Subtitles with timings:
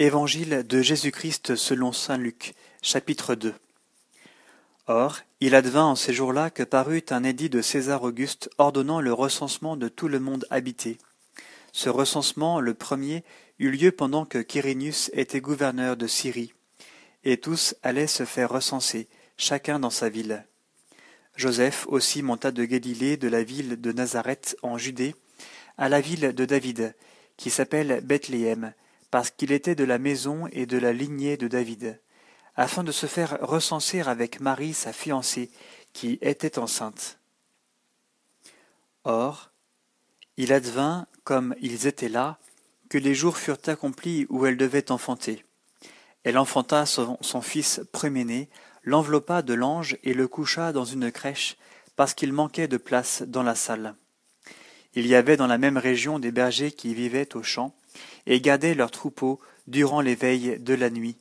[0.00, 3.54] Évangile de Jésus-Christ selon saint Luc, chapitre 2
[4.88, 9.12] Or, il advint en ces jours-là que parut un édit de César Auguste ordonnant le
[9.12, 10.98] recensement de tout le monde habité.
[11.70, 13.22] Ce recensement, le premier,
[13.60, 16.54] eut lieu pendant que Quirinius était gouverneur de Syrie,
[17.22, 19.06] et tous allaient se faire recenser,
[19.36, 20.44] chacun dans sa ville.
[21.36, 25.14] Joseph aussi monta de Galilée, de la ville de Nazareth en Judée,
[25.78, 26.96] à la ville de David,
[27.36, 28.74] qui s'appelle Bethléem,
[29.14, 32.00] parce qu'il était de la maison et de la lignée de David,
[32.56, 35.52] afin de se faire recenser avec Marie sa fiancée,
[35.92, 37.20] qui était enceinte.
[39.04, 39.52] Or,
[40.36, 42.40] il advint, comme ils étaient là,
[42.88, 45.44] que les jours furent accomplis où elle devait enfanter.
[46.24, 48.50] Elle enfanta son, fils premier-né,
[48.82, 51.56] l'enveloppa de l'ange et le coucha dans une crèche,
[51.94, 53.94] parce qu'il manquait de place dans la salle.
[54.94, 57.76] Il y avait dans la même région des bergers qui vivaient aux champs,
[58.26, 61.16] et gardaient leurs troupeaux durant les veilles de la nuit.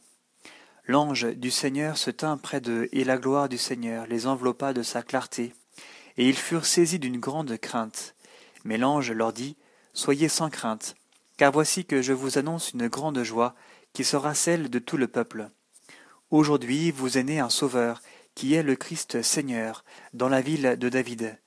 [0.85, 4.83] L'ange du Seigneur se tint près d'eux, et la gloire du Seigneur les enveloppa de
[4.83, 5.53] sa clarté,
[6.17, 8.15] et ils furent saisis d'une grande crainte.
[8.65, 9.55] Mais l'ange leur dit,
[9.93, 10.95] Soyez sans crainte,
[11.37, 13.55] car voici que je vous annonce une grande joie,
[13.93, 15.49] qui sera celle de tout le peuple.
[16.31, 18.01] Aujourd'hui vous est né un Sauveur,
[18.35, 21.37] qui est le Christ Seigneur, dans la ville de David.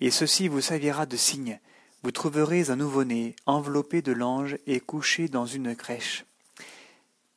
[0.00, 1.60] Et ceci vous servira de signe,
[2.02, 6.24] vous trouverez un nouveau-né enveloppé de l'ange et couché dans une crèche.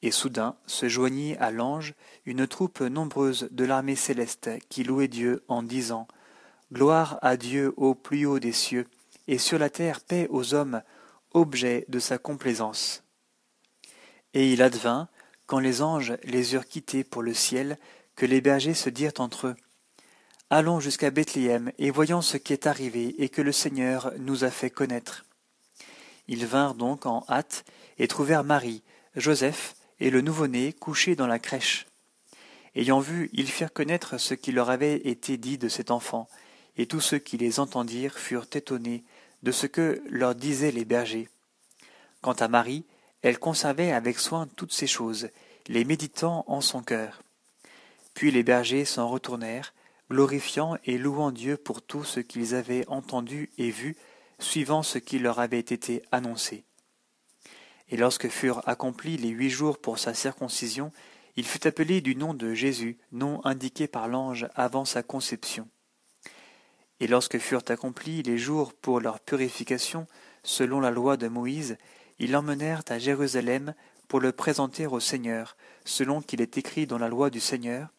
[0.01, 1.93] Et soudain se joignit à l'ange
[2.25, 6.07] une troupe nombreuse de l'armée céleste qui louait Dieu en disant
[6.73, 8.87] Gloire à Dieu au plus haut des cieux,
[9.27, 10.81] et sur la terre paix aux hommes,
[11.31, 13.03] objet de sa complaisance.
[14.33, 15.07] Et il advint,
[15.45, 17.77] quand les anges les eurent quittés pour le ciel,
[18.15, 19.55] que les bergers se dirent entre eux
[20.51, 24.51] Allons jusqu'à Bethléem et voyons ce qui est arrivé et que le Seigneur nous a
[24.51, 25.25] fait connaître.
[26.27, 27.65] Ils vinrent donc en hâte
[27.97, 28.83] et trouvèrent Marie,
[29.15, 31.87] Joseph et le nouveau-né couchés dans la crèche.
[32.75, 36.27] Ayant vu, ils firent connaître ce qui leur avait été dit de cet enfant,
[36.77, 39.03] et tous ceux qui les entendirent furent étonnés
[39.41, 41.29] de ce que leur disaient les bergers.
[42.21, 42.85] Quant à Marie,
[43.23, 45.29] elle conservait avec soin toutes ces choses,
[45.67, 47.23] les méditant en son cœur.
[48.13, 49.73] Puis les bergers s'en retournèrent,
[50.09, 53.95] glorifiant et louant Dieu pour tout ce qu'ils avaient entendu et vu,
[54.39, 56.65] suivant ce qui leur avait été annoncé.
[57.89, 60.91] Et lorsque furent accomplis les huit jours pour sa circoncision,
[61.35, 65.67] il fut appelé du nom de Jésus, nom indiqué par l'ange avant sa conception.
[66.99, 70.07] Et lorsque furent accomplis les jours pour leur purification,
[70.43, 71.77] selon la loi de Moïse,
[72.19, 73.73] ils l'emmenèrent à Jérusalem
[74.07, 77.89] pour le présenter au Seigneur, selon qu'il est écrit dans la loi du Seigneur,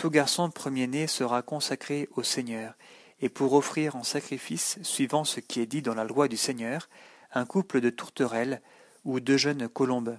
[0.00, 2.72] tout garçon premier-né sera consacré au Seigneur,
[3.20, 6.88] et pour offrir en sacrifice, suivant ce qui est dit dans la loi du Seigneur,
[7.34, 8.62] un couple de tourterelles
[9.04, 10.18] ou deux jeunes colombes.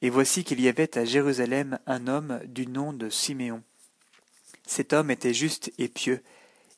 [0.00, 3.62] Et voici qu'il y avait à Jérusalem un homme du nom de Siméon.
[4.66, 6.22] Cet homme était juste et pieux,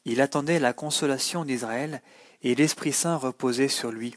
[0.05, 2.03] il attendait la consolation d'Israël,
[2.43, 4.17] et l'Esprit Saint reposait sur lui.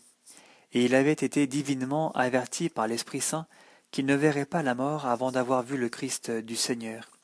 [0.74, 3.46] Et il avait été divinement averti par l'Esprit Saint
[3.92, 7.15] qu'il ne verrait pas la mort avant d'avoir vu le Christ du Seigneur.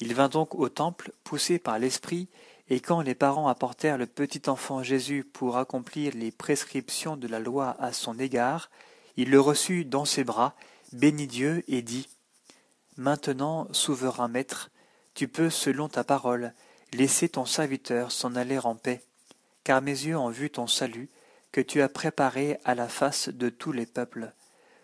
[0.00, 2.28] Il vint donc au temple, poussé par l'Esprit,
[2.70, 7.38] et quand les parents apportèrent le petit enfant Jésus pour accomplir les prescriptions de la
[7.38, 8.70] loi à son égard,
[9.16, 10.54] il le reçut dans ses bras,
[10.92, 12.08] bénit Dieu et dit
[12.96, 14.70] Maintenant, souverain maître,
[15.14, 16.54] tu peux, selon ta parole,
[16.92, 19.02] laisser ton serviteur s'en aller en paix,
[19.64, 21.10] car mes yeux ont vu ton salut,
[21.52, 24.32] que tu as préparé à la face de tous les peuples,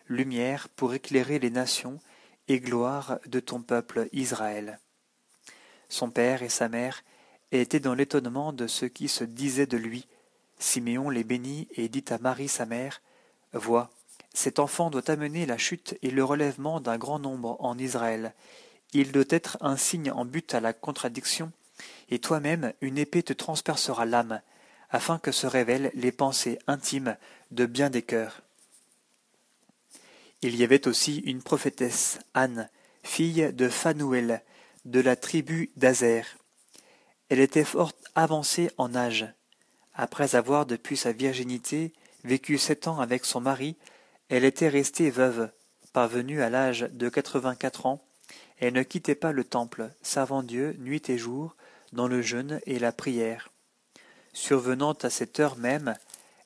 [0.08, 2.00] lumière pour éclairer les nations
[2.48, 4.80] et gloire de ton peuple Israël.
[5.88, 7.02] Son père et sa mère
[7.52, 10.06] étaient dans l'étonnement de ce qui se disait de lui.
[10.58, 13.02] Siméon les bénit et dit à Marie sa mère
[13.52, 13.90] Vois,
[14.34, 18.34] cet enfant doit amener la chute et le relèvement d'un grand nombre en Israël.
[18.92, 21.52] Il doit être un signe en but à la contradiction,
[22.10, 24.40] et toi-même une épée te transpercera l'âme,
[24.90, 27.16] afin que se révèlent les pensées intimes
[27.50, 28.42] de bien des cœurs.
[30.42, 32.68] Il y avait aussi une prophétesse, Anne,
[33.02, 34.42] fille de Phanuel,
[34.86, 36.24] de la tribu d'Azer.
[37.28, 39.26] Elle était fort avancée en âge.
[39.94, 41.92] Après avoir, depuis sa virginité,
[42.22, 43.76] vécu sept ans avec son mari,
[44.28, 45.50] elle était restée veuve.
[45.92, 48.02] Parvenue à l'âge de quatre-vingt-quatre ans,
[48.58, 51.56] elle ne quittait pas le temple, servant Dieu nuit et jour,
[51.92, 53.50] dans le jeûne et la prière.
[54.32, 55.94] Survenant à cette heure même,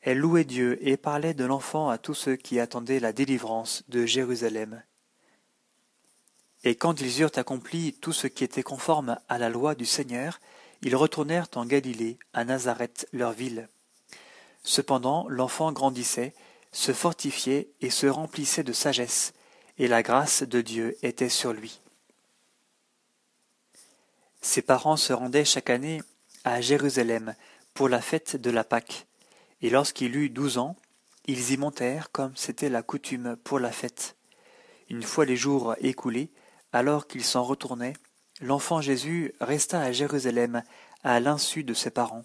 [0.00, 4.06] elle louait Dieu et parlait de l'enfant à tous ceux qui attendaient la délivrance de
[4.06, 4.82] Jérusalem.
[6.64, 10.40] Et quand ils eurent accompli tout ce qui était conforme à la loi du Seigneur,
[10.82, 13.68] ils retournèrent en Galilée, à Nazareth, leur ville.
[14.62, 16.34] Cependant, l'enfant grandissait,
[16.72, 19.32] se fortifiait et se remplissait de sagesse,
[19.78, 21.80] et la grâce de Dieu était sur lui.
[24.42, 26.02] Ses parents se rendaient chaque année
[26.44, 27.34] à Jérusalem
[27.74, 29.06] pour la fête de la Pâque,
[29.62, 30.76] et lorsqu'il eut douze ans,
[31.26, 34.16] ils y montèrent comme c'était la coutume pour la fête.
[34.88, 36.30] Une fois les jours écoulés,
[36.72, 37.94] alors qu'ils s'en retournaient,
[38.40, 40.62] l'enfant Jésus resta à Jérusalem
[41.02, 42.24] à l'insu de ses parents.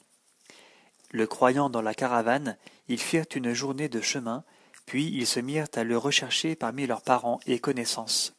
[1.12, 2.58] Le croyant dans la caravane,
[2.88, 4.44] ils firent une journée de chemin,
[4.86, 8.34] puis ils se mirent à le rechercher parmi leurs parents et connaissances.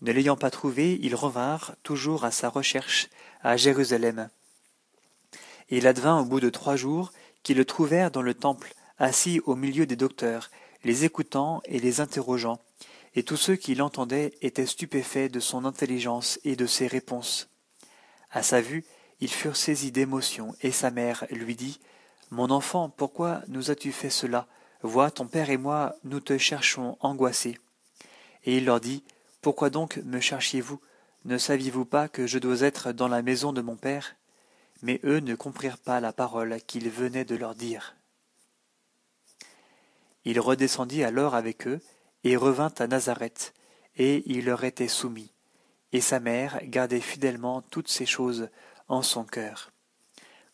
[0.00, 3.08] Ne l'ayant pas trouvé, ils revinrent toujours à sa recherche
[3.42, 4.28] à Jérusalem.
[5.70, 7.12] Et il advint au bout de trois jours
[7.42, 10.50] qu'ils le trouvèrent dans le temple, assis au milieu des docteurs,
[10.84, 12.60] les écoutant et les interrogeant,
[13.14, 17.48] et tous ceux qui l'entendaient étaient stupéfaits de son intelligence et de ses réponses.
[18.30, 18.84] À sa vue,
[19.20, 21.80] ils furent saisis d'émotion, et sa mère lui dit
[22.30, 24.46] Mon enfant, pourquoi nous as-tu fait cela?
[24.82, 27.58] Vois, ton père et moi, nous te cherchons angoissés.
[28.44, 29.02] Et il leur dit
[29.40, 30.80] Pourquoi donc me cherchiez-vous?
[31.24, 34.14] Ne saviez-vous pas que je dois être dans la maison de mon père?
[34.82, 37.96] Mais eux ne comprirent pas la parole qu'il venait de leur dire.
[40.24, 41.80] Il redescendit alors avec eux,
[42.28, 43.54] et revint à Nazareth,
[43.96, 45.32] et il leur était soumis.
[45.92, 48.50] Et sa mère gardait fidèlement toutes ces choses
[48.86, 49.72] en son cœur.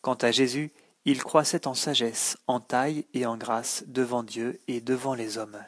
[0.01, 0.71] Quant à Jésus,
[1.05, 5.59] il croissait en sagesse, en taille et en grâce devant Dieu et devant les hommes.